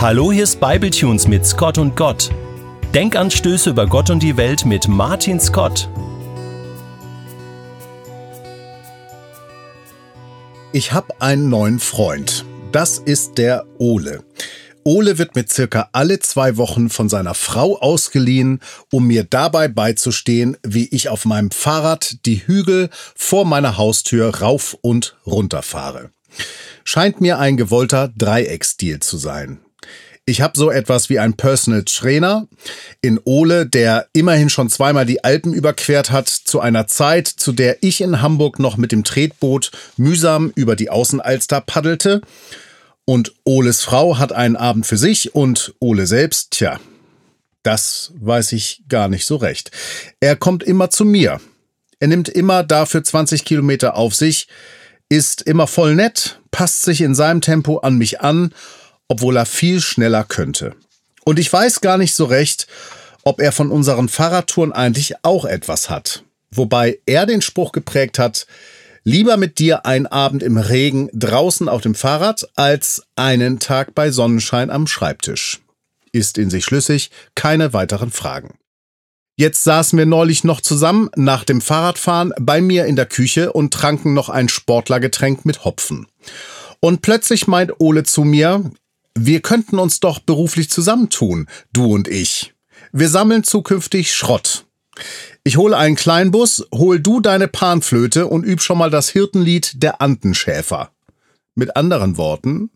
[0.00, 2.30] Hallo, hier ist Bibletunes mit Scott und Gott.
[2.94, 5.90] Denkanstöße über Gott und die Welt mit Martin Scott.
[10.72, 12.46] Ich habe einen neuen Freund.
[12.72, 14.24] Das ist der Ole.
[14.84, 20.56] Ole wird mir circa alle zwei Wochen von seiner Frau ausgeliehen, um mir dabei beizustehen,
[20.66, 26.10] wie ich auf meinem Fahrrad die Hügel vor meiner Haustür rauf und runter fahre.
[26.84, 29.60] Scheint mir ein gewollter Dreieckstil zu sein.
[30.26, 32.46] Ich habe so etwas wie einen Personal Trainer
[33.00, 37.82] in Ole, der immerhin schon zweimal die Alpen überquert hat, zu einer Zeit, zu der
[37.82, 42.20] ich in Hamburg noch mit dem Tretboot mühsam über die Außenalster paddelte.
[43.04, 46.78] Und Oles Frau hat einen Abend für sich und Ole selbst, tja,
[47.64, 49.72] das weiß ich gar nicht so recht.
[50.20, 51.40] Er kommt immer zu mir.
[51.98, 54.46] Er nimmt immer dafür 20 Kilometer auf sich,
[55.08, 58.54] ist immer voll nett, passt sich in seinem Tempo an mich an
[59.10, 60.74] obwohl er viel schneller könnte.
[61.24, 62.68] Und ich weiß gar nicht so recht,
[63.24, 66.22] ob er von unseren Fahrradtouren eigentlich auch etwas hat.
[66.52, 68.46] Wobei er den Spruch geprägt hat,
[69.02, 74.12] lieber mit dir einen Abend im Regen draußen auf dem Fahrrad als einen Tag bei
[74.12, 75.60] Sonnenschein am Schreibtisch.
[76.12, 78.58] Ist in sich schlüssig, keine weiteren Fragen.
[79.36, 83.74] Jetzt saßen wir neulich noch zusammen nach dem Fahrradfahren bei mir in der Küche und
[83.74, 86.06] tranken noch ein Sportlergetränk mit Hopfen.
[86.80, 88.70] Und plötzlich meint Ole zu mir,
[89.16, 92.54] wir könnten uns doch beruflich zusammentun, du und ich.
[92.92, 94.66] Wir sammeln zukünftig Schrott.
[95.44, 100.00] Ich hole einen Kleinbus, hol du deine Panflöte und üb schon mal das Hirtenlied der
[100.00, 100.90] Antenschäfer.
[101.54, 102.70] Mit anderen Worten,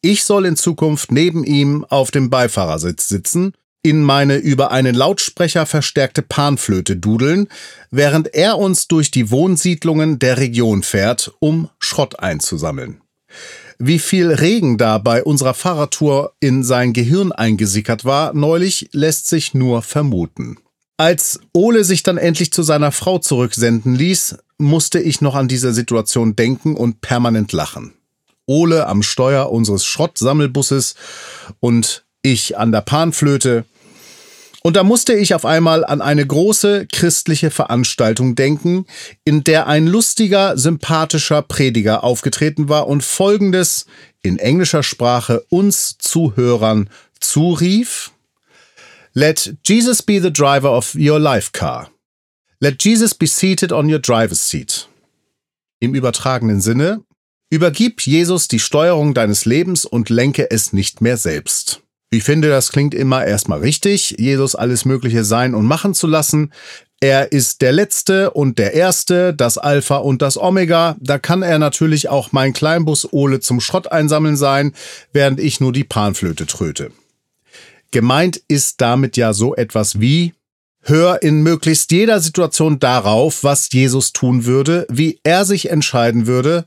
[0.00, 5.66] ich soll in Zukunft neben ihm auf dem Beifahrersitz sitzen, in meine über einen Lautsprecher
[5.66, 7.48] verstärkte Panflöte dudeln,
[7.90, 13.02] während er uns durch die Wohnsiedlungen der Region fährt, um Schrott einzusammeln.
[13.78, 19.54] Wie viel Regen da bei unserer Fahrradtour in sein Gehirn eingesickert war neulich, lässt sich
[19.54, 20.58] nur vermuten.
[20.96, 25.72] Als Ole sich dann endlich zu seiner Frau zurücksenden ließ, musste ich noch an diese
[25.72, 27.94] Situation denken und permanent lachen.
[28.46, 30.94] Ole am Steuer unseres Schrottsammelbusses
[31.60, 33.64] und ich an der Panflöte,
[34.66, 38.86] und da musste ich auf einmal an eine große christliche Veranstaltung denken,
[39.22, 43.84] in der ein lustiger, sympathischer Prediger aufgetreten war und Folgendes
[44.22, 46.88] in englischer Sprache uns Zuhörern
[47.20, 48.12] zurief.
[49.12, 51.90] Let Jesus be the driver of your life car.
[52.58, 54.88] Let Jesus be seated on your driver's seat.
[55.78, 57.04] Im übertragenen Sinne,
[57.50, 61.83] übergib Jesus die Steuerung deines Lebens und lenke es nicht mehr selbst.
[62.14, 66.52] Ich finde, das klingt immer erstmal richtig, Jesus alles Mögliche sein und machen zu lassen.
[67.00, 70.96] Er ist der Letzte und der Erste, das Alpha und das Omega.
[71.00, 74.74] Da kann er natürlich auch mein Kleinbus Ole zum Schrott einsammeln sein,
[75.12, 76.92] während ich nur die Panflöte tröte.
[77.90, 80.34] Gemeint ist damit ja so etwas wie,
[80.82, 86.64] hör in möglichst jeder Situation darauf, was Jesus tun würde, wie er sich entscheiden würde,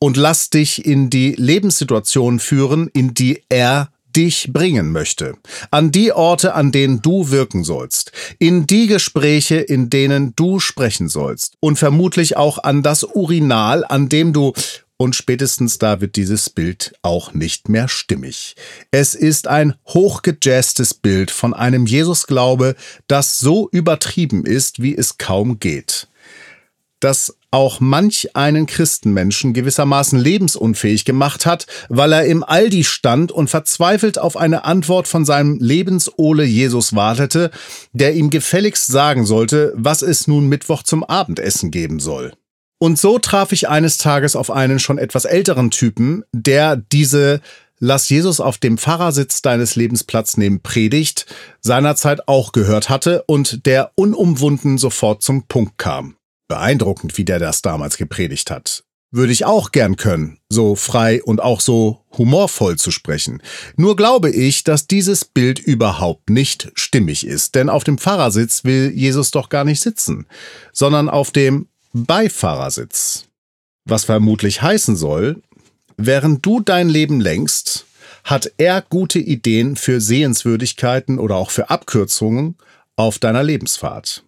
[0.00, 5.34] und lass dich in die Lebenssituation führen, in die er dich bringen möchte,
[5.70, 11.08] an die Orte, an denen du wirken sollst, in die Gespräche, in denen du sprechen
[11.08, 14.52] sollst und vermutlich auch an das Urinal, an dem du
[15.00, 18.54] und spätestens da wird dieses Bild auch nicht mehr stimmig.
[18.90, 22.76] Es ist ein hochgejazztes Bild von einem Jesusglaube,
[23.06, 26.06] das so übertrieben ist, wie es kaum geht.
[27.00, 33.50] Das auch manch einen Christenmenschen gewissermaßen lebensunfähig gemacht hat, weil er im Aldi stand und
[33.50, 37.50] verzweifelt auf eine Antwort von seinem Lebensole Jesus wartete,
[37.92, 42.32] der ihm gefälligst sagen sollte, was es nun Mittwoch zum Abendessen geben soll.
[42.78, 47.40] Und so traf ich eines Tages auf einen schon etwas älteren Typen, der diese
[47.82, 51.24] Lass Jesus auf dem Fahrersitz deines Lebens Platz nehmen Predigt
[51.62, 56.16] seinerzeit auch gehört hatte und der unumwunden sofort zum Punkt kam.
[56.50, 58.82] Beeindruckend, wie der das damals gepredigt hat.
[59.12, 63.40] Würde ich auch gern können, so frei und auch so humorvoll zu sprechen.
[63.76, 68.92] Nur glaube ich, dass dieses Bild überhaupt nicht stimmig ist, denn auf dem Fahrersitz will
[68.94, 70.26] Jesus doch gar nicht sitzen,
[70.72, 73.26] sondern auf dem Beifahrersitz.
[73.84, 75.42] Was vermutlich heißen soll,
[75.96, 77.86] während du dein Leben lenkst,
[78.24, 82.56] hat er gute Ideen für Sehenswürdigkeiten oder auch für Abkürzungen
[82.96, 84.24] auf deiner Lebensfahrt.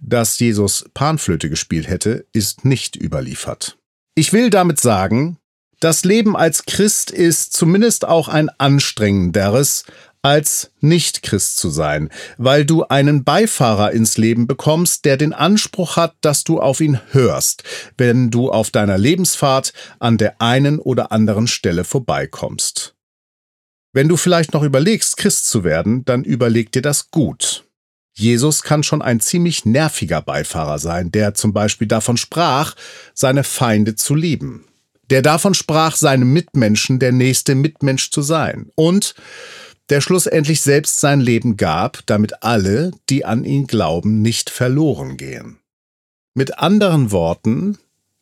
[0.00, 3.78] Dass Jesus Panflöte gespielt hätte, ist nicht überliefert.
[4.14, 5.38] Ich will damit sagen,
[5.80, 9.84] das Leben als Christ ist zumindest auch ein anstrengenderes,
[10.24, 12.08] als Nicht-Christ zu sein,
[12.38, 16.98] weil du einen Beifahrer ins Leben bekommst, der den Anspruch hat, dass du auf ihn
[17.10, 17.62] hörst,
[17.98, 22.94] wenn du auf deiner Lebensfahrt an der einen oder anderen Stelle vorbeikommst.
[23.92, 27.63] Wenn du vielleicht noch überlegst, Christ zu werden, dann überleg dir das gut.
[28.16, 32.76] Jesus kann schon ein ziemlich nerviger Beifahrer sein, der zum Beispiel davon sprach,
[33.12, 34.64] seine Feinde zu lieben.
[35.10, 38.70] Der davon sprach, seinem Mitmenschen der nächste Mitmensch zu sein.
[38.76, 39.16] Und
[39.90, 45.58] der schlussendlich selbst sein Leben gab, damit alle, die an ihn glauben, nicht verloren gehen.
[46.34, 47.78] Mit anderen Worten,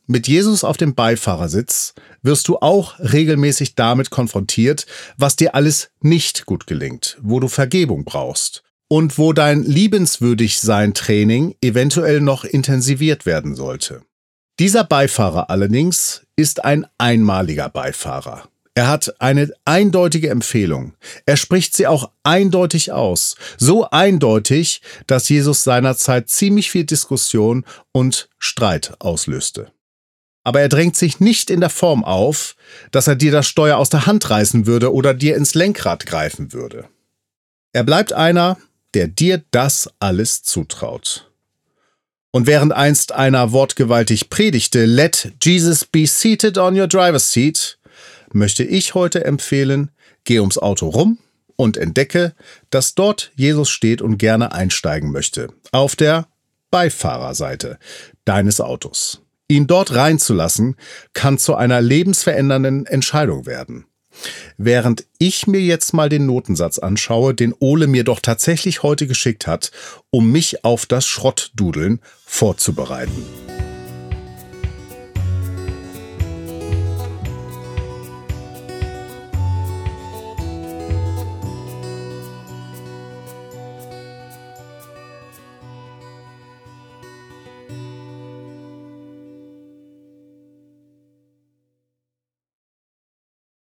[0.07, 4.87] mit Jesus auf dem Beifahrersitz wirst du auch regelmäßig damit konfrontiert,
[5.17, 12.21] was dir alles nicht gut gelingt, wo du Vergebung brauchst und wo dein Liebenswürdigsein-Training eventuell
[12.21, 14.03] noch intensiviert werden sollte.
[14.59, 18.51] Dieser Beifahrer allerdings ist ein einmaliger Beifahrer.
[18.75, 20.93] Er hat eine eindeutige Empfehlung.
[21.25, 23.37] Er spricht sie auch eindeutig aus.
[23.57, 29.73] So eindeutig, dass Jesus seinerzeit ziemlich viel Diskussion und Streit auslöste.
[30.45, 32.57] Aber er drängt sich nicht in der Form auf,
[32.91, 36.53] dass er dir das Steuer aus der Hand reißen würde oder dir ins Lenkrad greifen
[36.53, 36.91] würde.
[37.73, 38.59] Er bleibt einer,
[38.95, 41.31] der dir das alles zutraut.
[42.31, 47.79] Und während einst einer wortgewaltig predigte, Let Jesus be seated on your driver's seat,
[48.33, 49.91] möchte ich heute empfehlen,
[50.25, 51.19] geh ums Auto rum
[51.57, 52.35] und entdecke,
[52.71, 55.49] dass dort Jesus steht und gerne einsteigen möchte.
[55.73, 56.27] Auf der
[56.71, 57.79] Beifahrerseite
[58.25, 59.21] deines Autos.
[59.49, 60.77] Ihn dort reinzulassen,
[61.13, 63.85] kann zu einer lebensverändernden Entscheidung werden.
[64.57, 69.47] Während ich mir jetzt mal den Notensatz anschaue, den Ole mir doch tatsächlich heute geschickt
[69.47, 69.71] hat,
[70.11, 73.25] um mich auf das Schrottdudeln vorzubereiten.